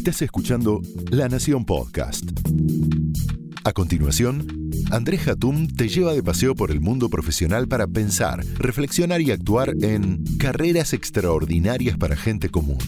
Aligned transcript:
Estás 0.00 0.22
escuchando 0.22 0.80
La 1.10 1.28
Nación 1.28 1.66
Podcast. 1.66 2.24
A 3.64 3.72
continuación, 3.74 4.70
Andrés 4.90 5.28
Hatum 5.28 5.68
te 5.68 5.90
lleva 5.90 6.14
de 6.14 6.22
paseo 6.22 6.54
por 6.54 6.70
el 6.70 6.80
mundo 6.80 7.10
profesional 7.10 7.68
para 7.68 7.86
pensar, 7.86 8.42
reflexionar 8.56 9.20
y 9.20 9.30
actuar 9.30 9.74
en 9.82 10.24
carreras 10.38 10.94
extraordinarias 10.94 11.98
para 11.98 12.16
gente 12.16 12.48
común. 12.48 12.78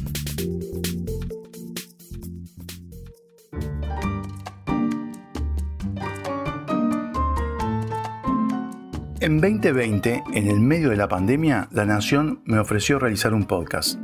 En 9.20 9.38
2020, 9.38 10.24
en 10.32 10.48
el 10.48 10.60
medio 10.60 10.88
de 10.88 10.96
la 10.96 11.08
pandemia, 11.08 11.68
La 11.72 11.84
Nación 11.84 12.40
me 12.46 12.58
ofreció 12.58 12.98
realizar 12.98 13.34
un 13.34 13.44
podcast. 13.44 13.98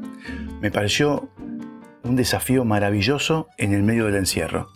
Me 0.61 0.71
pareció 0.71 1.31
un 2.03 2.17
desafío 2.17 2.65
maravilloso 2.65 3.49
en 3.57 3.73
el 3.73 3.83
medio 3.83 4.07
del 4.07 4.17
encierro. 4.17 4.71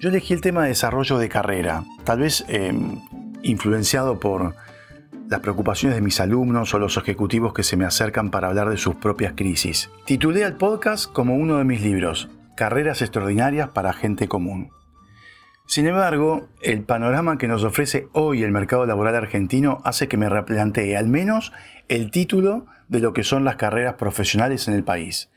Yo 0.00 0.10
elegí 0.10 0.34
el 0.34 0.40
tema 0.40 0.62
de 0.62 0.68
desarrollo 0.68 1.18
de 1.18 1.28
carrera, 1.28 1.84
tal 2.04 2.20
vez 2.20 2.44
em, 2.48 3.00
influenciado 3.42 4.20
por 4.20 4.54
las 5.28 5.40
preocupaciones 5.40 5.96
de 5.96 6.02
mis 6.02 6.20
alumnos 6.20 6.74
o 6.74 6.78
los 6.78 6.96
ejecutivos 6.96 7.54
que 7.54 7.62
se 7.62 7.76
me 7.76 7.84
acercan 7.84 8.30
para 8.30 8.48
hablar 8.48 8.68
de 8.68 8.76
sus 8.76 8.96
propias 8.96 9.32
crisis. 9.34 9.90
Titulé 10.04 10.44
al 10.44 10.56
podcast 10.56 11.10
como 11.10 11.36
uno 11.36 11.58
de 11.58 11.64
mis 11.64 11.80
libros, 11.80 12.28
Carreras 12.56 13.02
extraordinarias 13.02 13.70
para 13.70 13.92
gente 13.92 14.28
común. 14.28 14.70
Sin 15.66 15.86
embargo, 15.86 16.48
el 16.60 16.82
panorama 16.82 17.38
que 17.38 17.48
nos 17.48 17.64
ofrece 17.64 18.06
hoy 18.12 18.42
el 18.42 18.52
mercado 18.52 18.84
laboral 18.86 19.16
argentino 19.16 19.80
hace 19.84 20.08
que 20.08 20.16
me 20.16 20.28
replantee 20.28 20.96
al 20.96 21.08
menos 21.08 21.52
el 21.88 22.10
título 22.10 22.66
de 22.88 23.00
lo 23.00 23.12
que 23.12 23.24
son 23.24 23.44
las 23.44 23.56
carreras 23.56 23.94
profesionales 23.94 24.68
en 24.68 24.74
el 24.74 24.84
país. 24.84 25.30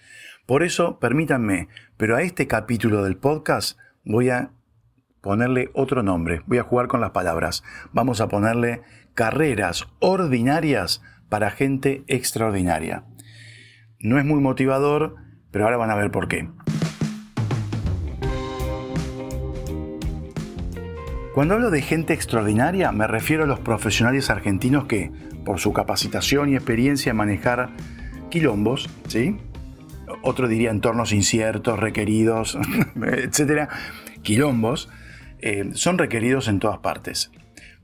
Por 0.47 0.63
eso, 0.63 0.97
permítanme, 0.97 1.67
pero 1.97 2.15
a 2.15 2.21
este 2.21 2.47
capítulo 2.47 3.03
del 3.03 3.17
podcast 3.17 3.77
voy 4.05 4.29
a 4.29 4.51
ponerle 5.19 5.69
otro 5.73 6.03
nombre, 6.03 6.41
voy 6.45 6.57
a 6.57 6.63
jugar 6.63 6.87
con 6.87 7.01
las 7.01 7.11
palabras. 7.11 7.65
Vamos 7.91 8.21
a 8.21 8.29
ponerle 8.29 8.81
carreras 9.13 9.89
ordinarias 9.99 11.03
para 11.27 11.51
gente 11.51 12.05
extraordinaria. 12.07 13.03
No 13.99 14.17
es 14.19 14.23
muy 14.23 14.39
motivador, 14.39 15.15
pero 15.51 15.65
ahora 15.65 15.75
van 15.75 15.89
a 15.89 15.95
ver 15.95 16.11
por 16.11 16.29
qué. 16.29 16.47
Cuando 21.33 21.55
hablo 21.55 21.71
de 21.71 21.81
gente 21.81 22.13
extraordinaria 22.13 22.93
me 22.93 23.05
refiero 23.05 23.43
a 23.43 23.47
los 23.47 23.59
profesionales 23.59 24.29
argentinos 24.29 24.85
que, 24.85 25.11
por 25.43 25.59
su 25.59 25.73
capacitación 25.73 26.47
y 26.47 26.55
experiencia 26.55 27.09
en 27.09 27.17
manejar 27.17 27.71
quilombos, 28.29 28.89
¿sí? 29.09 29.37
Otro 30.21 30.47
diría 30.47 30.71
entornos 30.71 31.11
inciertos, 31.11 31.79
requeridos, 31.79 32.57
etcétera, 33.01 33.69
quilombos, 34.21 34.89
eh, 35.39 35.69
son 35.73 35.97
requeridos 35.97 36.47
en 36.47 36.59
todas 36.59 36.79
partes. 36.79 37.31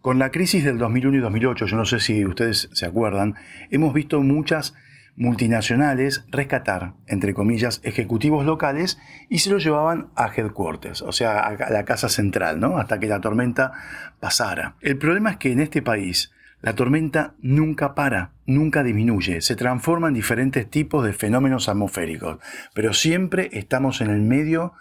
Con 0.01 0.19
la 0.19 0.31
crisis 0.31 0.65
del 0.65 0.77
2001 0.77 1.17
y 1.17 1.21
2008, 1.21 1.65
yo 1.65 1.77
no 1.77 1.85
sé 1.85 2.01
si 2.01 2.25
ustedes 2.25 2.69
se 2.73 2.85
acuerdan, 2.85 3.35
hemos 3.71 3.93
visto 3.93 4.21
muchas 4.21 4.73
multinacionales 5.15 6.25
rescatar, 6.29 6.93
entre 7.07 7.33
comillas, 7.33 7.79
ejecutivos 7.83 8.45
locales 8.45 8.99
y 9.29 9.39
se 9.39 9.49
los 9.49 9.63
llevaban 9.63 10.09
a 10.15 10.27
headquarters, 10.35 11.01
o 11.03 11.13
sea, 11.13 11.39
a 11.39 11.69
la 11.69 11.85
casa 11.85 12.09
central, 12.09 12.59
¿no? 12.59 12.77
Hasta 12.77 12.99
que 12.99 13.07
la 13.07 13.21
tormenta 13.21 13.71
pasara. 14.19 14.75
El 14.81 14.97
problema 14.97 15.31
es 15.31 15.37
que 15.37 15.53
en 15.53 15.61
este 15.61 15.81
país 15.81 16.32
la 16.63 16.75
tormenta 16.75 17.35
nunca 17.41 17.93
para, 17.93 18.31
nunca 18.45 18.83
disminuye, 18.83 19.41
se 19.41 19.57
transforma 19.57 20.07
en 20.07 20.13
diferentes 20.13 20.69
tipos 20.69 21.03
de 21.03 21.11
fenómenos 21.11 21.67
atmosféricos, 21.67 22.39
pero 22.73 22.93
siempre 22.93 23.49
estamos 23.51 23.99
en 23.99 24.09
el 24.09 24.21
medio 24.21 24.71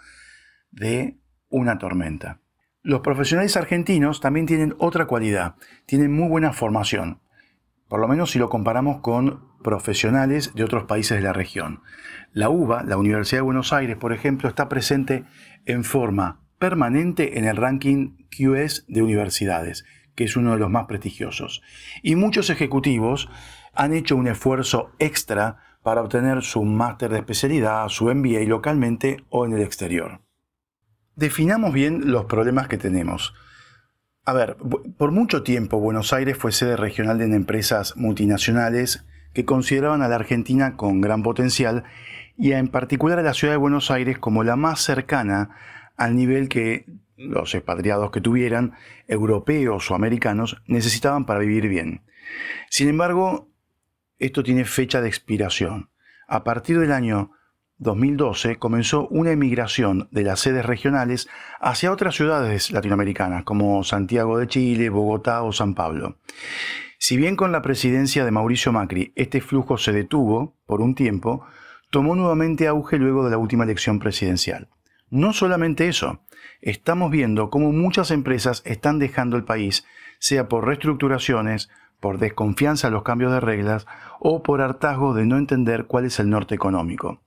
de 0.71 1.17
una 1.49 1.79
tormenta. 1.79 2.39
Los 2.83 3.01
profesionales 3.01 3.57
argentinos 3.57 4.21
también 4.21 4.45
tienen 4.45 4.75
otra 4.77 5.07
cualidad, 5.07 5.55
tienen 5.85 6.13
muy 6.13 6.29
buena 6.29 6.53
formación, 6.53 7.19
por 7.89 7.99
lo 7.99 8.07
menos 8.07 8.31
si 8.31 8.39
lo 8.39 8.47
comparamos 8.47 9.01
con 9.01 9.51
profesionales 9.61 10.53
de 10.55 10.63
otros 10.63 10.85
países 10.85 11.17
de 11.17 11.23
la 11.23 11.33
región. 11.33 11.81
La 12.31 12.49
UBA, 12.49 12.83
la 12.83 12.95
Universidad 12.95 13.39
de 13.39 13.45
Buenos 13.45 13.73
Aires, 13.73 13.97
por 13.97 14.13
ejemplo, 14.13 14.47
está 14.47 14.69
presente 14.69 15.25
en 15.65 15.83
forma 15.83 16.39
permanente 16.59 17.39
en 17.39 17.43
el 17.43 17.57
ranking 17.57 18.15
QS 18.29 18.85
de 18.87 19.01
universidades, 19.01 19.83
que 20.15 20.25
es 20.25 20.35
uno 20.35 20.53
de 20.53 20.59
los 20.59 20.69
más 20.69 20.85
prestigiosos. 20.85 21.61
Y 22.01 22.15
muchos 22.15 22.49
ejecutivos 22.49 23.29
han 23.73 23.93
hecho 23.93 24.15
un 24.15 24.27
esfuerzo 24.27 24.91
extra 24.99 25.57
para 25.81 26.01
obtener 26.01 26.43
su 26.43 26.63
máster 26.63 27.11
de 27.11 27.19
especialidad, 27.19 27.87
su 27.89 28.05
MBA 28.05 28.41
localmente 28.47 29.23
o 29.29 29.45
en 29.45 29.53
el 29.53 29.61
exterior. 29.61 30.21
Definamos 31.15 31.73
bien 31.73 32.11
los 32.11 32.25
problemas 32.25 32.67
que 32.67 32.77
tenemos. 32.77 33.33
A 34.25 34.33
ver, 34.33 34.55
por 34.97 35.11
mucho 35.11 35.43
tiempo 35.43 35.79
Buenos 35.79 36.13
Aires 36.13 36.37
fue 36.37 36.53
sede 36.53 36.77
regional 36.77 37.17
de 37.17 37.25
empresas 37.25 37.97
multinacionales 37.97 39.05
que 39.33 39.45
consideraban 39.45 40.01
a 40.01 40.07
la 40.07 40.15
Argentina 40.15 40.77
con 40.77 41.01
gran 41.01 41.23
potencial 41.23 41.83
y 42.37 42.53
en 42.53 42.69
particular 42.69 43.19
a 43.19 43.23
la 43.23 43.33
ciudad 43.33 43.53
de 43.53 43.57
Buenos 43.57 43.91
Aires 43.91 44.17
como 44.17 44.43
la 44.43 44.55
más 44.55 44.79
cercana 44.79 45.49
al 45.97 46.15
nivel 46.15 46.49
que 46.49 46.85
los 47.17 47.53
expatriados 47.55 48.11
que 48.11 48.21
tuvieran, 48.21 48.73
europeos 49.07 49.89
o 49.91 49.95
americanos, 49.95 50.61
necesitaban 50.67 51.25
para 51.25 51.39
vivir 51.39 51.67
bien. 51.67 52.01
Sin 52.69 52.89
embargo, 52.89 53.49
esto 54.19 54.43
tiene 54.43 54.65
fecha 54.65 55.01
de 55.01 55.07
expiración. 55.07 55.89
A 56.27 56.43
partir 56.43 56.79
del 56.79 56.91
año 56.91 57.31
2012 57.77 58.57
comenzó 58.57 59.07
una 59.09 59.31
emigración 59.31 60.07
de 60.11 60.23
las 60.23 60.39
sedes 60.39 60.65
regionales 60.65 61.27
hacia 61.59 61.91
otras 61.91 62.15
ciudades 62.15 62.71
latinoamericanas 62.71 63.43
como 63.43 63.83
Santiago 63.83 64.37
de 64.37 64.47
Chile, 64.47 64.89
Bogotá 64.89 65.43
o 65.43 65.51
San 65.51 65.75
Pablo. 65.75 66.17
Si 66.97 67.17
bien 67.17 67.35
con 67.35 67.51
la 67.51 67.61
presidencia 67.61 68.23
de 68.23 68.31
Mauricio 68.31 68.71
Macri 68.71 69.11
este 69.15 69.41
flujo 69.41 69.77
se 69.77 69.91
detuvo 69.91 70.55
por 70.65 70.81
un 70.81 70.95
tiempo, 70.95 71.45
tomó 71.91 72.15
nuevamente 72.15 72.67
auge 72.67 72.97
luego 72.97 73.25
de 73.25 73.31
la 73.31 73.37
última 73.37 73.65
elección 73.65 73.99
presidencial. 73.99 74.69
No 75.13 75.31
solamente 75.31 75.87
eso, 75.87 76.21
estamos 76.59 77.11
viendo 77.11 77.51
cómo 77.51 77.71
muchas 77.71 78.09
empresas 78.09 78.63
están 78.65 78.97
dejando 78.97 79.37
el 79.37 79.43
país, 79.43 79.85
sea 80.17 80.49
por 80.49 80.65
reestructuraciones, 80.65 81.69
por 81.99 82.17
desconfianza 82.17 82.87
a 82.87 82.89
los 82.89 83.03
cambios 83.03 83.31
de 83.31 83.39
reglas 83.39 83.85
o 84.19 84.41
por 84.41 84.59
hartazgo 84.59 85.13
de 85.13 85.27
no 85.27 85.37
entender 85.37 85.85
cuál 85.85 86.05
es 86.05 86.19
el 86.19 86.31
norte 86.31 86.55
económico. 86.55 87.21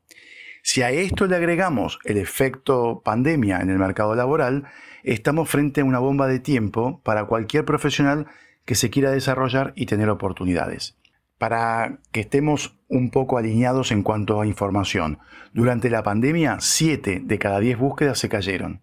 Si 0.64 0.82
a 0.82 0.90
esto 0.90 1.26
le 1.26 1.36
agregamos 1.36 2.00
el 2.02 2.16
efecto 2.16 3.02
pandemia 3.04 3.60
en 3.60 3.70
el 3.70 3.78
mercado 3.78 4.16
laboral, 4.16 4.64
estamos 5.04 5.48
frente 5.48 5.82
a 5.82 5.84
una 5.84 6.00
bomba 6.00 6.26
de 6.26 6.40
tiempo 6.40 7.00
para 7.04 7.26
cualquier 7.26 7.64
profesional 7.64 8.26
que 8.64 8.74
se 8.74 8.90
quiera 8.90 9.12
desarrollar 9.12 9.72
y 9.76 9.86
tener 9.86 10.10
oportunidades. 10.10 10.96
Para 11.38 11.98
que 12.12 12.20
estemos 12.20 12.78
un 12.88 13.10
poco 13.10 13.36
alineados 13.38 13.92
en 13.92 14.02
cuanto 14.02 14.40
a 14.40 14.46
información, 14.46 15.18
durante 15.52 15.90
la 15.90 16.02
pandemia 16.02 16.58
7 16.60 17.22
de 17.24 17.38
cada 17.38 17.60
10 17.60 17.78
búsquedas 17.78 18.18
se 18.18 18.28
cayeron. 18.28 18.80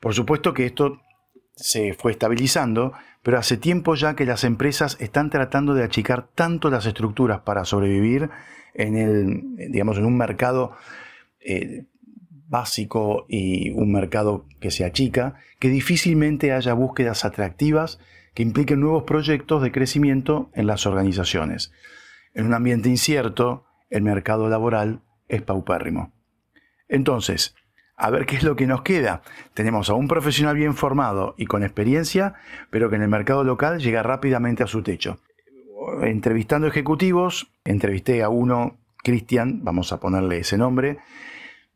Por 0.00 0.14
supuesto 0.14 0.54
que 0.54 0.66
esto 0.66 1.00
se 1.54 1.94
fue 1.94 2.12
estabilizando, 2.12 2.92
pero 3.22 3.38
hace 3.38 3.56
tiempo 3.56 3.94
ya 3.94 4.14
que 4.14 4.26
las 4.26 4.44
empresas 4.44 4.96
están 5.00 5.30
tratando 5.30 5.74
de 5.74 5.84
achicar 5.84 6.28
tanto 6.34 6.70
las 6.70 6.86
estructuras 6.86 7.40
para 7.40 7.64
sobrevivir 7.64 8.30
en, 8.74 8.96
el, 8.96 9.70
digamos, 9.70 9.96
en 9.96 10.04
un 10.04 10.16
mercado 10.16 10.72
eh, 11.40 11.86
básico 12.48 13.26
y 13.28 13.70
un 13.70 13.90
mercado 13.90 14.46
que 14.60 14.70
se 14.70 14.84
achica, 14.84 15.34
que 15.58 15.68
difícilmente 15.68 16.52
haya 16.52 16.74
búsquedas 16.74 17.24
atractivas 17.24 17.98
que 18.36 18.42
impliquen 18.42 18.80
nuevos 18.80 19.04
proyectos 19.04 19.62
de 19.62 19.72
crecimiento 19.72 20.50
en 20.52 20.66
las 20.66 20.84
organizaciones. 20.84 21.72
En 22.34 22.44
un 22.44 22.52
ambiente 22.52 22.90
incierto, 22.90 23.64
el 23.88 24.02
mercado 24.02 24.50
laboral 24.50 25.00
es 25.26 25.40
paupérrimo. 25.40 26.12
Entonces, 26.86 27.54
a 27.96 28.10
ver 28.10 28.26
qué 28.26 28.36
es 28.36 28.42
lo 28.42 28.54
que 28.54 28.66
nos 28.66 28.82
queda. 28.82 29.22
Tenemos 29.54 29.88
a 29.88 29.94
un 29.94 30.06
profesional 30.06 30.54
bien 30.54 30.74
formado 30.74 31.34
y 31.38 31.46
con 31.46 31.62
experiencia, 31.62 32.34
pero 32.68 32.90
que 32.90 32.96
en 32.96 33.02
el 33.02 33.08
mercado 33.08 33.42
local 33.42 33.80
llega 33.80 34.02
rápidamente 34.02 34.62
a 34.62 34.66
su 34.66 34.82
techo. 34.82 35.18
Entrevistando 36.02 36.66
ejecutivos, 36.66 37.50
entrevisté 37.64 38.22
a 38.22 38.28
uno, 38.28 38.76
Cristian, 39.02 39.64
vamos 39.64 39.94
a 39.94 39.98
ponerle 39.98 40.40
ese 40.40 40.58
nombre, 40.58 40.98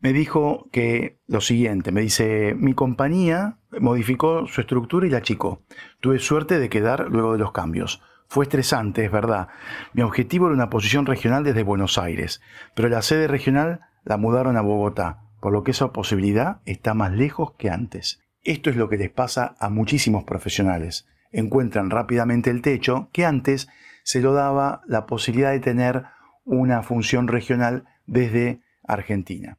me 0.00 0.12
dijo 0.12 0.68
que 0.72 1.18
lo 1.26 1.40
siguiente, 1.40 1.92
me 1.92 2.00
dice, 2.00 2.54
mi 2.58 2.74
compañía 2.74 3.58
modificó 3.80 4.46
su 4.46 4.62
estructura 4.62 5.06
y 5.06 5.10
la 5.10 5.18
achicó. 5.18 5.62
Tuve 6.00 6.18
suerte 6.18 6.58
de 6.58 6.68
quedar 6.68 7.08
luego 7.10 7.32
de 7.32 7.38
los 7.38 7.52
cambios. 7.52 8.02
Fue 8.26 8.44
estresante, 8.44 9.04
es 9.04 9.12
verdad. 9.12 9.48
Mi 9.92 10.02
objetivo 10.02 10.46
era 10.46 10.54
una 10.54 10.70
posición 10.70 11.04
regional 11.04 11.44
desde 11.44 11.64
Buenos 11.64 11.98
Aires, 11.98 12.40
pero 12.74 12.88
la 12.88 13.02
sede 13.02 13.28
regional 13.28 13.80
la 14.04 14.16
mudaron 14.16 14.56
a 14.56 14.62
Bogotá, 14.62 15.24
por 15.40 15.52
lo 15.52 15.64
que 15.64 15.72
esa 15.72 15.92
posibilidad 15.92 16.60
está 16.64 16.94
más 16.94 17.12
lejos 17.12 17.52
que 17.58 17.70
antes. 17.70 18.22
Esto 18.42 18.70
es 18.70 18.76
lo 18.76 18.88
que 18.88 18.96
les 18.96 19.10
pasa 19.10 19.54
a 19.58 19.68
muchísimos 19.68 20.24
profesionales. 20.24 21.06
Encuentran 21.32 21.90
rápidamente 21.90 22.50
el 22.50 22.62
techo 22.62 23.10
que 23.12 23.26
antes 23.26 23.68
se 24.02 24.20
lo 24.20 24.32
daba 24.32 24.80
la 24.86 25.06
posibilidad 25.06 25.50
de 25.50 25.60
tener 25.60 26.04
una 26.44 26.82
función 26.82 27.28
regional 27.28 27.84
desde 28.06 28.62
Argentina. 28.82 29.58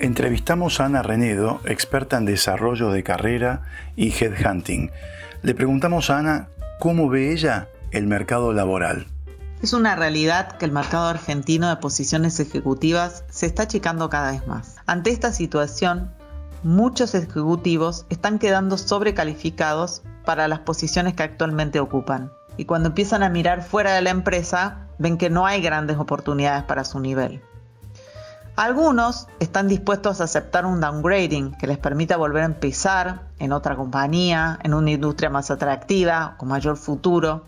Entrevistamos 0.00 0.78
a 0.78 0.84
Ana 0.84 1.02
Renedo, 1.02 1.60
experta 1.64 2.18
en 2.18 2.24
desarrollo 2.24 2.92
de 2.92 3.02
carrera 3.02 3.62
y 3.96 4.12
headhunting. 4.12 4.92
Le 5.42 5.56
preguntamos 5.56 6.08
a 6.08 6.18
Ana 6.18 6.48
cómo 6.78 7.08
ve 7.08 7.32
ella 7.32 7.66
el 7.90 8.06
mercado 8.06 8.52
laboral. 8.52 9.08
Es 9.60 9.72
una 9.72 9.96
realidad 9.96 10.56
que 10.56 10.66
el 10.66 10.70
mercado 10.70 11.08
argentino 11.08 11.68
de 11.68 11.78
posiciones 11.78 12.38
ejecutivas 12.38 13.24
se 13.28 13.46
está 13.46 13.64
achicando 13.64 14.08
cada 14.08 14.30
vez 14.30 14.46
más. 14.46 14.76
Ante 14.86 15.10
esta 15.10 15.32
situación, 15.32 16.12
muchos 16.62 17.16
ejecutivos 17.16 18.06
están 18.08 18.38
quedando 18.38 18.78
sobrecalificados 18.78 20.02
para 20.24 20.46
las 20.46 20.60
posiciones 20.60 21.14
que 21.14 21.24
actualmente 21.24 21.80
ocupan. 21.80 22.30
Y 22.56 22.66
cuando 22.66 22.90
empiezan 22.90 23.24
a 23.24 23.30
mirar 23.30 23.64
fuera 23.64 23.94
de 23.94 24.02
la 24.02 24.10
empresa, 24.10 24.86
ven 24.98 25.18
que 25.18 25.28
no 25.28 25.44
hay 25.44 25.60
grandes 25.60 25.96
oportunidades 25.96 26.62
para 26.62 26.84
su 26.84 27.00
nivel. 27.00 27.42
Algunos 28.58 29.28
están 29.38 29.68
dispuestos 29.68 30.20
a 30.20 30.24
aceptar 30.24 30.66
un 30.66 30.80
downgrading 30.80 31.52
que 31.58 31.68
les 31.68 31.78
permita 31.78 32.16
volver 32.16 32.42
a 32.42 32.46
empezar 32.46 33.28
en 33.38 33.52
otra 33.52 33.76
compañía, 33.76 34.58
en 34.64 34.74
una 34.74 34.90
industria 34.90 35.30
más 35.30 35.52
atractiva, 35.52 36.34
con 36.38 36.48
mayor 36.48 36.76
futuro. 36.76 37.46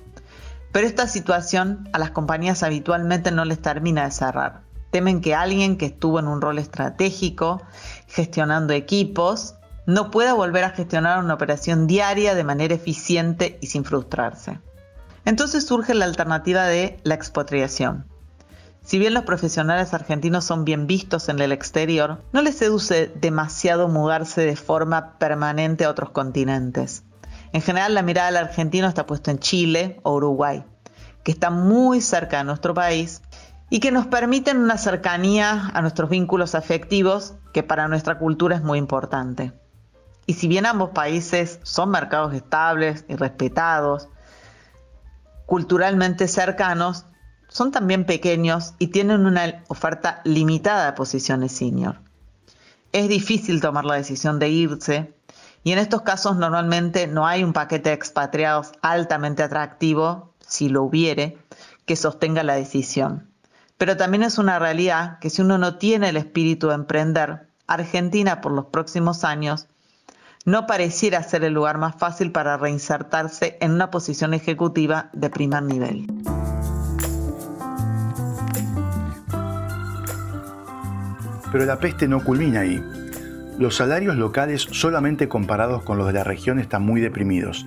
Pero 0.70 0.86
esta 0.86 1.08
situación 1.08 1.88
a 1.92 1.98
las 1.98 2.12
compañías 2.12 2.62
habitualmente 2.62 3.32
no 3.32 3.44
les 3.44 3.60
termina 3.60 4.04
de 4.04 4.12
cerrar. 4.12 4.60
Temen 4.92 5.20
que 5.20 5.34
alguien 5.34 5.78
que 5.78 5.86
estuvo 5.86 6.20
en 6.20 6.28
un 6.28 6.40
rol 6.40 6.60
estratégico, 6.60 7.60
gestionando 8.06 8.72
equipos, 8.72 9.56
no 9.86 10.12
pueda 10.12 10.34
volver 10.34 10.62
a 10.62 10.70
gestionar 10.70 11.18
una 11.18 11.34
operación 11.34 11.88
diaria 11.88 12.36
de 12.36 12.44
manera 12.44 12.76
eficiente 12.76 13.58
y 13.60 13.66
sin 13.66 13.84
frustrarse. 13.84 14.60
Entonces 15.24 15.66
surge 15.66 15.92
la 15.92 16.04
alternativa 16.04 16.66
de 16.66 17.00
la 17.02 17.16
expatriación. 17.16 18.09
Si 18.90 18.98
bien 18.98 19.14
los 19.14 19.22
profesionales 19.22 19.94
argentinos 19.94 20.44
son 20.44 20.64
bien 20.64 20.88
vistos 20.88 21.28
en 21.28 21.38
el 21.38 21.52
exterior, 21.52 22.24
no 22.32 22.42
les 22.42 22.56
seduce 22.56 23.06
demasiado 23.14 23.86
mudarse 23.86 24.40
de 24.40 24.56
forma 24.56 25.16
permanente 25.16 25.84
a 25.84 25.90
otros 25.90 26.10
continentes. 26.10 27.04
En 27.52 27.62
general 27.62 27.94
la 27.94 28.02
mirada 28.02 28.32
del 28.32 28.48
argentino 28.48 28.88
está 28.88 29.06
puesta 29.06 29.30
en 29.30 29.38
Chile 29.38 30.00
o 30.02 30.14
Uruguay, 30.14 30.64
que 31.22 31.30
están 31.30 31.68
muy 31.68 32.00
cerca 32.00 32.38
de 32.38 32.42
nuestro 32.42 32.74
país 32.74 33.22
y 33.70 33.78
que 33.78 33.92
nos 33.92 34.08
permiten 34.08 34.56
una 34.56 34.76
cercanía 34.76 35.70
a 35.72 35.82
nuestros 35.82 36.10
vínculos 36.10 36.56
afectivos 36.56 37.34
que 37.52 37.62
para 37.62 37.86
nuestra 37.86 38.18
cultura 38.18 38.56
es 38.56 38.64
muy 38.64 38.80
importante. 38.80 39.52
Y 40.26 40.34
si 40.34 40.48
bien 40.48 40.66
ambos 40.66 40.90
países 40.90 41.60
son 41.62 41.90
mercados 41.90 42.34
estables 42.34 43.04
y 43.06 43.14
respetados, 43.14 44.08
culturalmente 45.46 46.26
cercanos, 46.26 47.06
son 47.50 47.72
también 47.72 48.06
pequeños 48.06 48.74
y 48.78 48.88
tienen 48.88 49.26
una 49.26 49.62
oferta 49.68 50.22
limitada 50.24 50.86
de 50.86 50.92
posiciones 50.92 51.52
senior. 51.52 52.00
Es 52.92 53.08
difícil 53.08 53.60
tomar 53.60 53.84
la 53.84 53.96
decisión 53.96 54.38
de 54.38 54.48
irse 54.48 55.12
y 55.62 55.72
en 55.72 55.78
estos 55.78 56.02
casos 56.02 56.36
normalmente 56.36 57.06
no 57.06 57.26
hay 57.26 57.44
un 57.44 57.52
paquete 57.52 57.90
de 57.90 57.94
expatriados 57.94 58.72
altamente 58.82 59.42
atractivo, 59.42 60.32
si 60.46 60.68
lo 60.68 60.82
hubiere, 60.82 61.38
que 61.84 61.96
sostenga 61.96 62.42
la 62.42 62.54
decisión. 62.54 63.28
Pero 63.76 63.96
también 63.96 64.22
es 64.22 64.38
una 64.38 64.58
realidad 64.58 65.18
que 65.18 65.30
si 65.30 65.42
uno 65.42 65.58
no 65.58 65.76
tiene 65.76 66.10
el 66.10 66.16
espíritu 66.16 66.68
de 66.68 66.74
emprender, 66.74 67.48
Argentina 67.66 68.40
por 68.40 68.52
los 68.52 68.66
próximos 68.66 69.24
años 69.24 69.66
no 70.44 70.66
pareciera 70.66 71.22
ser 71.22 71.44
el 71.44 71.52
lugar 71.52 71.78
más 71.78 71.96
fácil 71.96 72.32
para 72.32 72.56
reinsertarse 72.56 73.58
en 73.60 73.72
una 73.72 73.90
posición 73.90 74.34
ejecutiva 74.34 75.10
de 75.12 75.30
primer 75.30 75.62
nivel. 75.62 76.06
Pero 81.52 81.64
la 81.64 81.78
peste 81.78 82.08
no 82.08 82.22
culmina 82.22 82.60
ahí. 82.60 82.82
Los 83.58 83.76
salarios 83.76 84.16
locales 84.16 84.62
solamente 84.70 85.28
comparados 85.28 85.82
con 85.82 85.98
los 85.98 86.06
de 86.06 86.14
la 86.14 86.24
región 86.24 86.58
están 86.58 86.82
muy 86.82 87.00
deprimidos. 87.00 87.66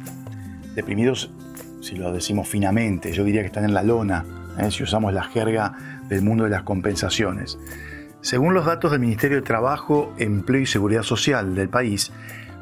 Deprimidos, 0.75 1.31
si 1.81 1.95
lo 1.95 2.12
decimos 2.12 2.47
finamente, 2.47 3.12
yo 3.12 3.24
diría 3.24 3.41
que 3.41 3.47
están 3.47 3.65
en 3.65 3.74
la 3.74 3.83
lona, 3.83 4.25
¿eh? 4.57 4.71
si 4.71 4.83
usamos 4.83 5.13
la 5.13 5.24
jerga 5.24 6.01
del 6.09 6.21
mundo 6.21 6.45
de 6.45 6.50
las 6.50 6.63
compensaciones. 6.63 7.59
Según 8.21 8.53
los 8.53 8.65
datos 8.65 8.91
del 8.91 9.01
Ministerio 9.01 9.38
de 9.38 9.44
Trabajo, 9.44 10.13
Empleo 10.18 10.62
y 10.62 10.65
Seguridad 10.65 11.03
Social 11.03 11.56
del 11.56 11.69
país, 11.69 12.12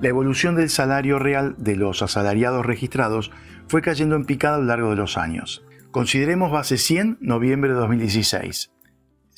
la 0.01 0.09
evolución 0.09 0.55
del 0.55 0.69
salario 0.69 1.19
real 1.19 1.53
de 1.59 1.75
los 1.75 2.01
asalariados 2.01 2.65
registrados 2.65 3.31
fue 3.67 3.83
cayendo 3.83 4.15
en 4.15 4.25
picada 4.25 4.55
a 4.55 4.59
lo 4.59 4.65
largo 4.65 4.89
de 4.89 4.95
los 4.95 5.17
años. 5.17 5.63
Consideremos 5.91 6.51
base 6.51 6.77
100, 6.77 7.19
noviembre 7.21 7.69
de 7.69 7.75
2016. 7.75 8.71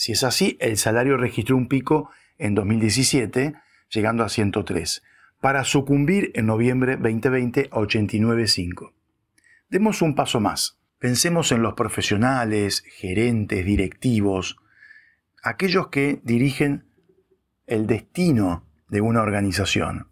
Si 0.04 0.12
es 0.12 0.26
así, 0.26 0.58
el 0.60 0.76
salario 0.76 1.16
registró 1.16 1.56
un 1.56 1.70
pico 1.70 2.10
en 2.38 2.56
2017 2.56 3.54
llegando 3.90 4.26
a 4.26 4.28
103, 4.28 5.02
para 5.40 5.64
sucumbir 5.64 6.34
en 6.36 6.46
noviembre 6.46 6.98
2020 6.98 7.70
a 7.72 7.76
89,5. 7.78 8.92
Demos 9.70 10.02
un 10.02 10.14
paso 10.14 10.42
más. 10.42 10.78
Pensemos 11.00 11.54
en 11.54 11.62
los 11.62 11.76
profesionales, 11.76 12.84
gerentes, 12.86 13.66
directivos, 13.66 14.58
aquellos 15.42 15.88
que 15.88 16.20
dirigen 16.26 16.84
el 17.66 17.88
destino 17.88 18.68
de 18.90 19.00
una 19.00 19.22
organización. 19.22 20.10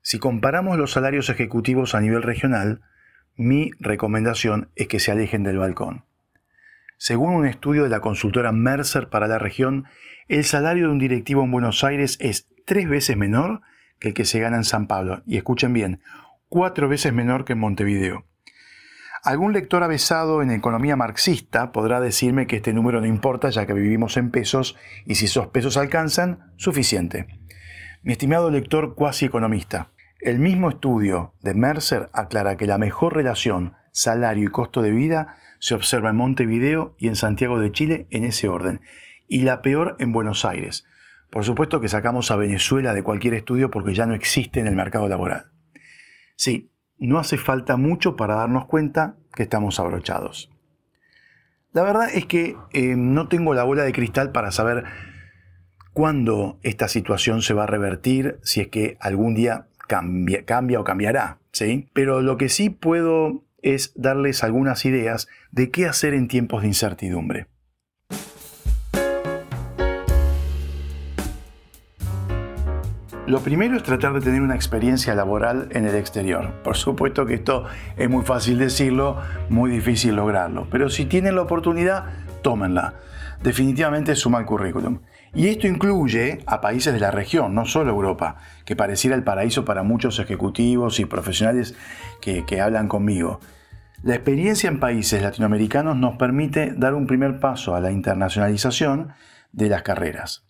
Si 0.00 0.20
comparamos 0.20 0.78
los 0.78 0.92
salarios 0.92 1.28
ejecutivos 1.28 1.96
a 1.96 2.00
nivel 2.00 2.22
regional, 2.22 2.82
mi 3.34 3.72
recomendación 3.80 4.70
es 4.76 4.86
que 4.86 5.00
se 5.00 5.10
alejen 5.10 5.42
del 5.42 5.58
balcón. 5.58 6.04
Según 7.00 7.32
un 7.32 7.46
estudio 7.46 7.84
de 7.84 7.90
la 7.90 8.00
consultora 8.00 8.50
Mercer 8.50 9.08
para 9.08 9.28
la 9.28 9.38
región, 9.38 9.84
el 10.26 10.44
salario 10.44 10.86
de 10.86 10.92
un 10.92 10.98
directivo 10.98 11.44
en 11.44 11.52
Buenos 11.52 11.84
Aires 11.84 12.18
es 12.20 12.48
tres 12.66 12.88
veces 12.88 13.16
menor 13.16 13.60
que 14.00 14.08
el 14.08 14.14
que 14.14 14.24
se 14.24 14.40
gana 14.40 14.56
en 14.56 14.64
San 14.64 14.88
Pablo. 14.88 15.22
Y 15.24 15.36
escuchen 15.36 15.72
bien, 15.72 16.02
cuatro 16.48 16.88
veces 16.88 17.12
menor 17.12 17.44
que 17.44 17.52
en 17.52 17.60
Montevideo. 17.60 18.24
Algún 19.22 19.52
lector 19.52 19.84
avesado 19.84 20.42
en 20.42 20.50
economía 20.50 20.96
marxista 20.96 21.70
podrá 21.70 22.00
decirme 22.00 22.48
que 22.48 22.56
este 22.56 22.72
número 22.72 23.00
no 23.00 23.06
importa 23.06 23.50
ya 23.50 23.64
que 23.64 23.74
vivimos 23.74 24.16
en 24.16 24.32
pesos 24.32 24.76
y 25.06 25.14
si 25.14 25.26
esos 25.26 25.46
pesos 25.48 25.76
alcanzan, 25.76 26.52
suficiente. 26.56 27.28
Mi 28.02 28.12
estimado 28.12 28.50
lector 28.50 28.96
cuasi 28.96 29.24
economista, 29.24 29.92
el 30.20 30.40
mismo 30.40 30.68
estudio 30.68 31.34
de 31.42 31.54
Mercer 31.54 32.10
aclara 32.12 32.56
que 32.56 32.66
la 32.66 32.76
mejor 32.76 33.14
relación 33.14 33.74
salario 33.92 34.44
y 34.44 34.52
costo 34.52 34.82
de 34.82 34.90
vida 34.90 35.36
se 35.58 35.74
observa 35.74 36.10
en 36.10 36.16
Montevideo 36.16 36.94
y 36.98 37.08
en 37.08 37.16
Santiago 37.16 37.58
de 37.58 37.72
Chile 37.72 38.06
en 38.10 38.24
ese 38.24 38.48
orden, 38.48 38.80
y 39.26 39.42
la 39.42 39.60
peor 39.62 39.96
en 39.98 40.12
Buenos 40.12 40.44
Aires, 40.44 40.84
por 41.30 41.44
supuesto 41.44 41.80
que 41.80 41.88
sacamos 41.88 42.30
a 42.30 42.36
Venezuela 42.36 42.94
de 42.94 43.02
cualquier 43.02 43.34
estudio 43.34 43.70
porque 43.70 43.94
ya 43.94 44.06
no 44.06 44.14
existe 44.14 44.60
en 44.60 44.66
el 44.66 44.76
mercado 44.76 45.08
laboral. 45.08 45.50
Sí, 46.36 46.70
no 46.98 47.18
hace 47.18 47.36
falta 47.36 47.76
mucho 47.76 48.16
para 48.16 48.34
darnos 48.34 48.66
cuenta 48.66 49.16
que 49.34 49.42
estamos 49.42 49.78
abrochados. 49.78 50.50
La 51.72 51.82
verdad 51.82 52.08
es 52.12 52.24
que 52.26 52.56
eh, 52.72 52.94
no 52.96 53.28
tengo 53.28 53.54
la 53.54 53.64
bola 53.64 53.84
de 53.84 53.92
cristal 53.92 54.32
para 54.32 54.50
saber 54.52 54.84
cuándo 55.92 56.58
esta 56.62 56.88
situación 56.88 57.42
se 57.42 57.54
va 57.54 57.64
a 57.64 57.66
revertir, 57.66 58.38
si 58.42 58.60
es 58.60 58.68
que 58.68 58.96
algún 59.00 59.34
día 59.34 59.66
cambia, 59.86 60.44
cambia 60.44 60.80
o 60.80 60.84
cambiará, 60.84 61.38
¿sí? 61.52 61.88
Pero 61.92 62.22
lo 62.22 62.36
que 62.36 62.48
sí 62.48 62.70
puedo 62.70 63.44
es 63.62 63.92
darles 63.94 64.44
algunas 64.44 64.84
ideas 64.84 65.28
de 65.50 65.70
qué 65.70 65.86
hacer 65.86 66.14
en 66.14 66.28
tiempos 66.28 66.62
de 66.62 66.68
incertidumbre. 66.68 67.46
Lo 73.28 73.40
primero 73.40 73.76
es 73.76 73.82
tratar 73.82 74.14
de 74.14 74.22
tener 74.22 74.40
una 74.40 74.54
experiencia 74.54 75.14
laboral 75.14 75.68
en 75.72 75.84
el 75.84 75.94
exterior. 75.94 76.62
Por 76.64 76.78
supuesto 76.78 77.26
que 77.26 77.34
esto 77.34 77.66
es 77.98 78.08
muy 78.08 78.24
fácil 78.24 78.58
decirlo, 78.58 79.18
muy 79.50 79.70
difícil 79.70 80.16
lograrlo, 80.16 80.66
pero 80.70 80.88
si 80.88 81.04
tienen 81.04 81.36
la 81.36 81.42
oportunidad, 81.42 82.06
tómenla. 82.40 82.94
Definitivamente 83.42 84.16
suma 84.16 84.40
el 84.40 84.46
currículum. 84.46 85.00
Y 85.34 85.48
esto 85.48 85.66
incluye 85.66 86.40
a 86.46 86.60
países 86.60 86.92
de 86.92 87.00
la 87.00 87.10
región, 87.10 87.54
no 87.54 87.66
solo 87.66 87.90
Europa, 87.90 88.36
que 88.64 88.76
pareciera 88.76 89.14
el 89.14 89.24
paraíso 89.24 89.64
para 89.64 89.82
muchos 89.82 90.18
ejecutivos 90.18 90.98
y 91.00 91.04
profesionales 91.04 91.76
que, 92.20 92.44
que 92.44 92.60
hablan 92.60 92.88
conmigo. 92.88 93.40
La 94.02 94.14
experiencia 94.14 94.68
en 94.68 94.80
países 94.80 95.22
latinoamericanos 95.22 95.96
nos 95.96 96.16
permite 96.16 96.72
dar 96.76 96.94
un 96.94 97.06
primer 97.06 97.40
paso 97.40 97.74
a 97.74 97.80
la 97.80 97.90
internacionalización 97.92 99.12
de 99.52 99.68
las 99.68 99.82
carreras. 99.82 100.44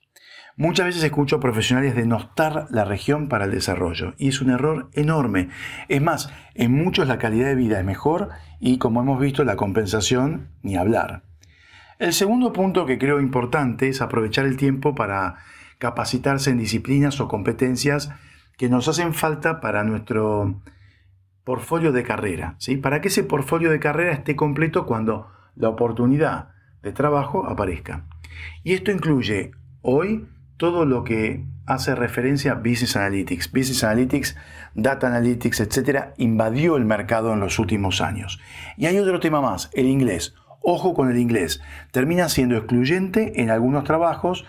Muchas 0.57 0.87
veces 0.87 1.05
escucho 1.05 1.39
profesionales 1.39 1.95
denostar 1.95 2.67
la 2.71 2.85
región 2.85 3.29
para 3.29 3.45
el 3.45 3.53
desarrollo 3.53 4.15
y 4.19 4.29
es 4.29 4.41
un 4.41 4.51
error 4.51 4.91
enorme. 4.93 5.51
Es 5.89 6.03
más, 6.03 6.33
en 6.55 6.73
muchos 6.73 7.07
la 7.07 7.19
calidad 7.19 7.47
de 7.47 7.55
vida 7.55 7.79
es 7.79 7.85
mejor 7.85 8.31
y 8.59 8.79
como 8.79 9.01
hemos 9.01 9.21
visto 9.21 9.45
la 9.45 9.55
compensación 9.55 10.49
ni 10.63 10.77
hablar. 10.77 11.28
El 11.99 12.13
segundo 12.13 12.53
punto 12.53 12.87
que 12.87 12.97
creo 12.97 13.19
importante 13.21 13.89
es 13.89 14.01
aprovechar 14.01 14.45
el 14.45 14.57
tiempo 14.57 14.95
para 14.95 15.39
capacitarse 15.79 16.51
en 16.51 16.59
disciplinas 16.59 17.21
o 17.21 17.27
competencias 17.27 18.11
que 18.57 18.69
nos 18.69 18.87
hacen 18.87 19.15
falta 19.15 19.61
para 19.61 19.83
nuestro 19.83 20.61
portfolio 21.43 21.91
de 21.91 22.05
carrera, 22.05 22.55
¿sí? 22.59 22.77
Para 22.77 23.01
que 23.01 23.09
ese 23.09 23.25
portfolio 23.25 23.71
de 23.71 23.81
carrera 23.81 24.13
esté 24.13 24.37
completo 24.37 24.87
cuando 24.87 25.29
la 25.57 25.71
oportunidad 25.71 26.51
de 26.83 26.93
trabajo 26.93 27.47
aparezca. 27.47 28.05
Y 28.63 28.75
esto 28.75 28.93
incluye 28.93 29.51
hoy 29.83 30.29
todo 30.57 30.85
lo 30.85 31.03
que 31.03 31.45
hace 31.67 31.95
referencia 31.95 32.53
a 32.53 32.57
Business 32.57 32.97
Analytics. 32.97 33.51
Business 33.51 33.83
Analytics, 33.83 34.37
Data 34.75 35.09
Analytics, 35.09 35.61
etcétera, 35.61 36.15
invadió 36.17 36.77
el 36.77 36.85
mercado 36.85 37.33
en 37.33 37.41
los 37.41 37.59
últimos 37.59 38.01
años. 38.01 38.41
Y 38.77 38.87
hay 38.87 38.99
otro 38.99 39.19
tema 39.19 39.41
más, 39.41 39.71
el 39.75 39.87
inglés. 39.87 40.35
Ojo 40.61 40.95
con 40.95 41.11
el 41.11 41.19
inglés. 41.19 41.61
Termina 41.93 42.29
siendo 42.29 42.57
excluyente 42.57 43.41
en 43.41 43.51
algunos 43.51 43.85
trabajos 43.85 44.45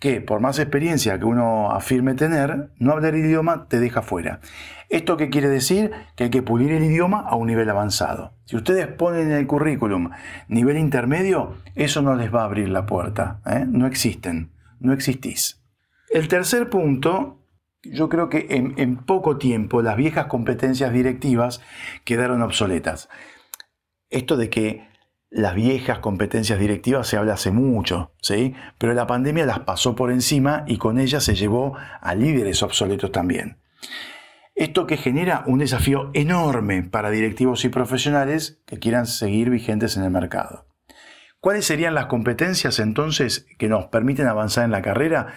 que 0.00 0.22
por 0.22 0.40
más 0.40 0.58
experiencia 0.58 1.18
que 1.18 1.26
uno 1.26 1.70
afirme 1.70 2.14
tener, 2.14 2.70
no 2.78 2.92
hablar 2.92 3.14
idioma 3.14 3.68
te 3.68 3.78
deja 3.78 4.00
fuera. 4.00 4.40
¿Esto 4.88 5.18
qué 5.18 5.28
quiere 5.28 5.48
decir? 5.48 5.92
Que 6.16 6.24
hay 6.24 6.30
que 6.30 6.42
pulir 6.42 6.72
el 6.72 6.82
idioma 6.82 7.20
a 7.20 7.36
un 7.36 7.46
nivel 7.46 7.68
avanzado. 7.68 8.32
Si 8.46 8.56
ustedes 8.56 8.88
ponen 8.88 9.30
en 9.30 9.36
el 9.36 9.46
currículum 9.46 10.10
nivel 10.48 10.78
intermedio, 10.78 11.54
eso 11.74 12.00
no 12.00 12.16
les 12.16 12.34
va 12.34 12.40
a 12.40 12.46
abrir 12.46 12.70
la 12.70 12.86
puerta. 12.86 13.40
¿eh? 13.46 13.66
No 13.68 13.86
existen, 13.86 14.50
no 14.80 14.94
existís. 14.94 15.62
El 16.08 16.28
tercer 16.28 16.70
punto, 16.70 17.44
yo 17.82 18.08
creo 18.08 18.30
que 18.30 18.46
en 18.48 18.96
poco 18.96 19.36
tiempo 19.36 19.82
las 19.82 19.96
viejas 19.96 20.26
competencias 20.26 20.92
directivas 20.92 21.60
quedaron 22.04 22.42
obsoletas. 22.42 23.10
Esto 24.08 24.36
de 24.36 24.50
que 24.50 24.90
las 25.30 25.54
viejas 25.54 26.00
competencias 26.00 26.58
directivas 26.58 27.06
se 27.06 27.16
habla 27.16 27.34
hace 27.34 27.52
mucho, 27.52 28.12
¿sí? 28.20 28.54
Pero 28.78 28.94
la 28.94 29.06
pandemia 29.06 29.46
las 29.46 29.60
pasó 29.60 29.94
por 29.94 30.10
encima 30.10 30.64
y 30.66 30.76
con 30.76 30.98
ella 30.98 31.20
se 31.20 31.36
llevó 31.36 31.76
a 32.00 32.14
líderes 32.16 32.62
obsoletos 32.64 33.12
también. 33.12 33.58
Esto 34.56 34.86
que 34.86 34.96
genera 34.96 35.44
un 35.46 35.60
desafío 35.60 36.10
enorme 36.14 36.82
para 36.82 37.10
directivos 37.10 37.64
y 37.64 37.68
profesionales 37.68 38.60
que 38.66 38.78
quieran 38.78 39.06
seguir 39.06 39.50
vigentes 39.50 39.96
en 39.96 40.02
el 40.02 40.10
mercado. 40.10 40.66
¿Cuáles 41.40 41.64
serían 41.64 41.94
las 41.94 42.06
competencias 42.06 42.80
entonces 42.80 43.46
que 43.56 43.68
nos 43.68 43.86
permiten 43.86 44.26
avanzar 44.26 44.64
en 44.64 44.72
la 44.72 44.82
carrera? 44.82 45.28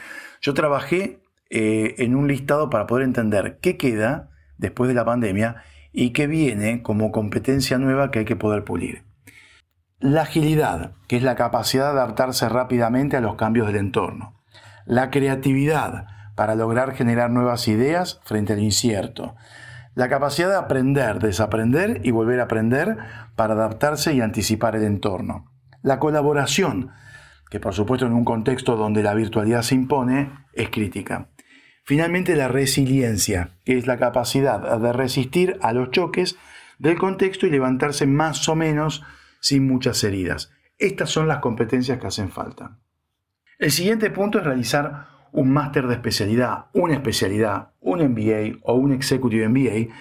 Yo 0.41 0.53
trabajé 0.53 1.21
eh, 1.49 1.95
en 1.99 2.15
un 2.15 2.27
listado 2.27 2.69
para 2.69 2.87
poder 2.87 3.05
entender 3.05 3.59
qué 3.61 3.77
queda 3.77 4.31
después 4.57 4.89
de 4.89 4.95
la 4.95 5.05
pandemia 5.05 5.63
y 5.93 6.09
qué 6.09 6.27
viene 6.27 6.81
como 6.81 7.11
competencia 7.11 7.77
nueva 7.77 8.11
que 8.11 8.19
hay 8.19 8.25
que 8.25 8.35
poder 8.35 8.65
pulir. 8.65 9.12
La 10.03 10.23
agilidad, 10.23 10.95
que 11.07 11.15
es 11.15 11.23
la 11.23 11.35
capacidad 11.35 11.93
de 11.93 12.01
adaptarse 12.01 12.49
rápidamente 12.49 13.15
a 13.15 13.21
los 13.21 13.35
cambios 13.35 13.67
del 13.67 13.77
entorno. 13.77 14.33
La 14.85 15.09
creatividad, 15.09 16.07
para 16.35 16.55
lograr 16.55 16.93
generar 16.93 17.29
nuevas 17.29 17.69
ideas 17.69 18.19
frente 18.25 18.51
al 18.51 18.59
incierto. 18.59 19.33
La 19.95 20.09
capacidad 20.09 20.49
de 20.49 20.57
aprender, 20.57 21.19
desaprender 21.19 22.01
y 22.03 22.11
volver 22.11 22.41
a 22.41 22.43
aprender 22.43 22.97
para 23.37 23.53
adaptarse 23.53 24.13
y 24.13 24.19
anticipar 24.19 24.75
el 24.75 24.83
entorno. 24.83 25.49
La 25.83 25.99
colaboración, 25.99 26.91
que 27.49 27.61
por 27.61 27.73
supuesto 27.73 28.05
en 28.05 28.11
un 28.11 28.25
contexto 28.25 28.75
donde 28.75 29.03
la 29.03 29.13
virtualidad 29.13 29.61
se 29.61 29.75
impone, 29.75 30.33
es 30.51 30.69
crítica. 30.69 31.29
Finalmente 31.85 32.35
la 32.35 32.49
resiliencia, 32.49 33.51
que 33.63 33.77
es 33.77 33.87
la 33.87 33.95
capacidad 33.95 34.77
de 34.79 34.91
resistir 34.91 35.57
a 35.61 35.71
los 35.71 35.91
choques 35.91 36.35
del 36.77 36.97
contexto 36.97 37.47
y 37.47 37.51
levantarse 37.51 38.05
más 38.05 38.49
o 38.49 38.55
menos 38.57 39.01
sin 39.43 39.67
muchas 39.67 40.01
heridas. 40.05 40.51
Estas 40.79 41.09
son 41.09 41.27
las 41.27 41.39
competencias 41.39 41.99
que 41.99 42.07
hacen 42.07 42.29
falta. 42.29 42.79
El 43.59 43.71
siguiente 43.71 44.09
punto 44.09 44.39
es 44.39 44.45
realizar 44.45 45.07
un 45.33 45.51
máster 45.51 45.87
de 45.87 45.95
especialidad, 45.95 46.67
una 46.73 46.93
especialidad, 46.93 47.71
un 47.81 47.99
MBA 47.99 48.59
o 48.63 48.75
un 48.75 48.93
Executive 48.93 49.49
MBA, 49.49 49.93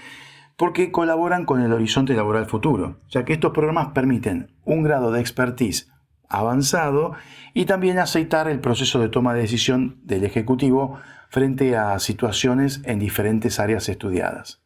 porque 0.57 0.93
colaboran 0.93 1.45
con 1.45 1.61
el 1.61 1.73
horizonte 1.73 2.15
laboral 2.15 2.47
futuro, 2.47 3.01
ya 3.09 3.25
que 3.25 3.33
estos 3.33 3.51
programas 3.51 3.89
permiten 3.89 4.55
un 4.65 4.85
grado 4.85 5.11
de 5.11 5.21
expertise 5.21 5.91
avanzado 6.29 7.15
y 7.53 7.65
también 7.65 7.99
aceitar 7.99 8.47
el 8.47 8.61
proceso 8.61 9.01
de 9.01 9.09
toma 9.09 9.35
de 9.35 9.41
decisión 9.41 9.99
del 10.05 10.23
ejecutivo 10.23 11.01
frente 11.31 11.77
a 11.77 11.99
situaciones 11.99 12.81
en 12.85 13.01
diferentes 13.01 13.59
áreas 13.59 13.89
estudiadas. 13.89 14.63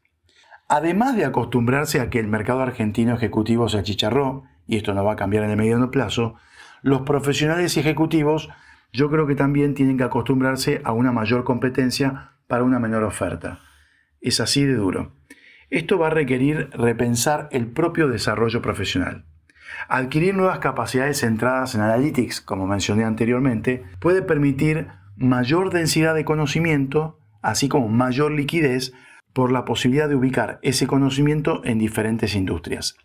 Además 0.68 1.16
de 1.16 1.24
acostumbrarse 1.24 2.00
a 2.00 2.10
que 2.10 2.18
el 2.18 2.28
mercado 2.28 2.60
argentino 2.60 3.14
ejecutivo 3.14 3.70
se 3.70 3.78
achicharró 3.78 4.44
y 4.66 4.76
esto 4.76 4.94
no 4.94 5.04
va 5.04 5.12
a 5.12 5.16
cambiar 5.16 5.44
en 5.44 5.50
el 5.50 5.56
mediano 5.56 5.90
plazo, 5.90 6.34
los 6.82 7.02
profesionales 7.02 7.76
y 7.76 7.80
ejecutivos 7.80 8.48
yo 8.92 9.10
creo 9.10 9.26
que 9.26 9.34
también 9.34 9.74
tienen 9.74 9.98
que 9.98 10.04
acostumbrarse 10.04 10.80
a 10.84 10.92
una 10.92 11.12
mayor 11.12 11.44
competencia 11.44 12.32
para 12.46 12.64
una 12.64 12.78
menor 12.78 13.04
oferta. 13.04 13.60
Es 14.20 14.40
así 14.40 14.64
de 14.64 14.74
duro. 14.74 15.12
Esto 15.68 15.98
va 15.98 16.06
a 16.06 16.10
requerir 16.10 16.70
repensar 16.72 17.48
el 17.50 17.66
propio 17.66 18.08
desarrollo 18.08 18.62
profesional. 18.62 19.24
Adquirir 19.88 20.34
nuevas 20.34 20.60
capacidades 20.60 21.20
centradas 21.20 21.74
en 21.74 21.80
analytics, 21.80 22.40
como 22.40 22.66
mencioné 22.66 23.04
anteriormente, 23.04 23.84
puede 24.00 24.22
permitir 24.22 24.88
mayor 25.16 25.70
densidad 25.70 26.14
de 26.14 26.24
conocimiento, 26.24 27.18
así 27.42 27.68
como 27.68 27.88
mayor 27.88 28.32
liquidez 28.32 28.92
por 29.36 29.52
la 29.52 29.66
posibilidad 29.66 30.08
de 30.08 30.14
ubicar 30.14 30.58
ese 30.62 30.86
conocimiento 30.86 31.60
en 31.62 31.78
diferentes 31.78 32.34
industrias. 32.34 32.96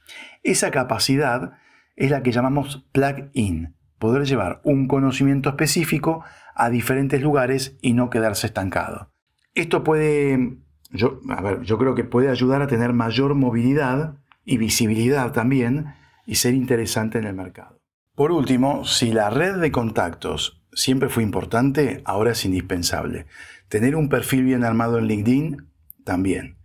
Esa 0.43 0.71
capacidad 0.71 1.57
es 1.97 2.09
la 2.09 2.23
que 2.23 2.31
llamamos 2.31 2.87
plug-in, 2.93 3.75
poder 3.99 4.23
llevar 4.23 4.61
un 4.63 4.87
conocimiento 4.87 5.49
específico 5.49 6.23
a 6.55 6.69
diferentes 6.69 7.21
lugares 7.21 7.77
y 7.81 7.91
no 7.91 8.09
quedarse 8.09 8.47
estancado. 8.47 9.11
Esto 9.55 9.83
puede, 9.83 10.59
yo, 10.91 11.19
yo 11.63 11.77
creo 11.77 11.95
que 11.95 12.05
puede 12.05 12.29
ayudar 12.29 12.61
a 12.61 12.67
tener 12.67 12.93
mayor 12.93 13.35
movilidad 13.35 14.15
y 14.45 14.55
visibilidad 14.55 15.33
también 15.33 15.95
y 16.25 16.35
ser 16.35 16.53
interesante 16.53 17.17
en 17.17 17.25
el 17.25 17.33
mercado. 17.33 17.81
Por 18.15 18.31
último, 18.31 18.85
si 18.85 19.11
la 19.11 19.29
red 19.29 19.57
de 19.57 19.73
contactos 19.73 20.63
siempre 20.71 21.09
fue 21.09 21.23
importante, 21.23 22.01
ahora 22.05 22.31
es 22.31 22.45
indispensable. 22.45 23.25
Tener 23.67 23.97
un 23.97 24.07
perfil 24.07 24.45
bien 24.45 24.63
armado 24.63 24.97
en 24.97 25.07
LinkedIn 25.07 25.70
también. 26.03 26.57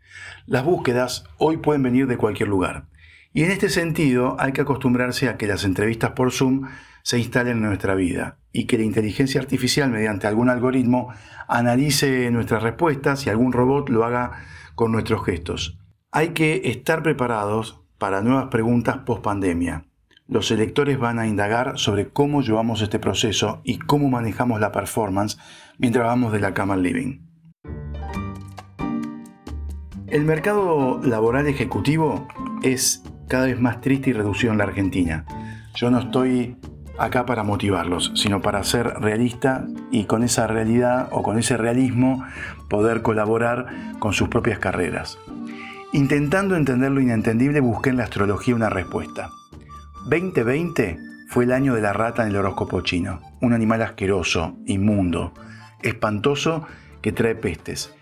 Las 0.47 0.65
búsquedas 0.65 1.25
hoy 1.39 1.59
pueden 1.59 1.83
venir 1.83 2.07
de 2.07 2.17
cualquier 2.17 2.49
lugar. 2.49 2.87
Y 3.33 3.43
en 3.43 3.51
este 3.51 3.69
sentido 3.69 4.37
hay 4.39 4.53
que 4.53 4.63
acostumbrarse 4.63 5.29
a 5.29 5.37
que 5.37 5.47
las 5.47 5.65
entrevistas 5.65 6.13
por 6.13 6.33
Zoom 6.33 6.69
se 7.03 7.19
instalen 7.19 7.59
en 7.59 7.65
nuestra 7.65 7.95
vida 7.95 8.39
y 8.53 8.65
que 8.65 8.79
la 8.79 8.85
inteligencia 8.85 9.41
artificial 9.41 9.91
mediante 9.91 10.27
algún 10.27 10.49
algoritmo 10.49 11.13
analice 11.47 12.31
nuestras 12.31 12.63
respuestas 12.63 13.27
y 13.27 13.31
algún 13.31 13.53
robot 13.53 13.91
lo 13.91 14.05
haga 14.05 14.33
con 14.75 14.91
nuestros 14.91 15.25
gestos. 15.25 15.79
Hay 16.11 16.31
que 16.31 16.63
estar 16.65 17.03
preparados 17.03 17.83
para 17.99 18.23
nuevas 18.23 18.47
preguntas 18.47 18.99
post 19.05 19.23
pandemia. 19.23 19.85
Los 20.27 20.51
electores 20.51 20.99
van 20.99 21.19
a 21.19 21.29
indagar 21.29 21.79
sobre 21.79 22.09
cómo 22.09 22.43
llevamos 22.43 22.81
este 22.81 22.99
proceso 22.99 23.61
y 23.65 23.79
cómo 23.79 24.09
manejamos 24.09 24.61
la 24.61 24.73
performance 24.73 25.39
mientras 25.79 26.07
vamos 26.07 26.33
de 26.33 26.41
la 26.41 26.55
cama 26.55 26.75
al 26.75 26.83
living. 26.83 27.26
El 30.09 30.25
mercado 30.25 31.01
laboral 31.03 31.49
ejecutivo 31.49 32.29
es 32.63 33.03
cada 33.27 33.47
vez 33.47 33.61
más 33.61 33.81
triste 33.81 34.11
y 34.11 34.13
reducido 34.13 34.53
en 34.53 34.59
la 34.59 34.65
Argentina. 34.65 35.25
Yo 35.75 35.91
no 35.91 35.99
estoy 35.99 36.57
acá 36.97 37.27
para 37.27 37.43
motivarlos, 37.43 38.13
sino 38.15 38.41
para 38.41 38.63
ser 38.63 38.87
realista 39.01 39.67
y 39.91 40.05
con 40.05 40.23
esa 40.23 40.47
realidad 40.47 41.09
o 41.11 41.25
con 41.25 41.41
ese 41.41 41.57
realismo 41.57 42.25
poder 42.69 43.03
colaborar 43.03 43.97
con 43.99 44.13
sus 44.13 44.29
propias 44.29 44.61
carreras. 44.61 45.19
Intentando 45.93 46.55
entender 46.55 46.93
lo 46.93 47.01
inentendible 47.01 47.59
busqué 47.59 47.91
en 47.91 47.97
la 47.97 48.05
astrología 48.05 48.55
una 48.55 48.71
respuesta. 48.71 49.31
2020 50.09 50.99
fue 51.29 51.45
el 51.45 51.53
año 51.53 51.75
de 51.75 51.81
la 51.81 51.93
rata 51.93 52.23
en 52.23 52.29
el 52.29 52.37
horóscopo 52.37 52.81
chino, 52.83 53.21
un 53.41 53.53
animal 53.53 53.83
asqueroso, 53.83 54.57
inmundo, 54.67 55.33
espantoso 55.83 56.65
que 57.03 57.11
trae 57.11 57.35
pestes. 57.35 57.93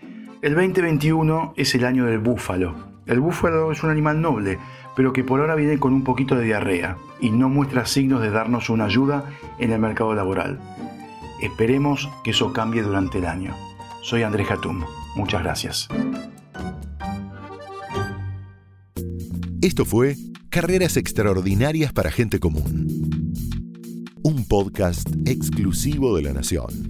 El 0.45 0.53
2021 0.53 1.55
es 1.57 1.73
el 1.73 1.85
año 1.85 2.05
del 2.05 2.19
búfalo. 2.19 2.75
El 3.07 3.19
búfalo 3.19 3.71
es 3.71 3.81
un 3.81 3.89
animal 3.89 4.21
noble, 4.21 4.59
pero 4.95 5.11
que 5.11 5.23
por 5.23 5.39
ahora 5.39 5.55
viene 5.55 5.79
con 5.79 5.91
un 5.91 6.03
poquito 6.03 6.35
de 6.35 6.45
diarrea 6.45 6.97
y 7.19 7.31
no 7.31 7.49
muestra 7.49 7.87
signos 7.87 8.21
de 8.21 8.29
darnos 8.29 8.69
una 8.69 8.85
ayuda 8.85 9.25
en 9.57 9.71
el 9.71 9.79
mercado 9.79 10.13
laboral. 10.13 10.59
Esperemos 11.41 12.11
que 12.23 12.29
eso 12.29 12.53
cambie 12.53 12.83
durante 12.83 13.17
el 13.17 13.25
año. 13.25 13.55
Soy 14.03 14.21
Andrés 14.21 14.51
Hatum. 14.51 14.83
Muchas 15.15 15.41
gracias. 15.41 15.87
Esto 19.63 19.83
fue 19.83 20.15
Carreras 20.51 20.95
Extraordinarias 20.95 21.91
para 21.91 22.11
Gente 22.11 22.39
Común 22.39 23.15
un 24.25 24.43
podcast 24.43 25.07
exclusivo 25.25 26.15
de 26.15 26.23
La 26.23 26.33
Nación. 26.33 26.89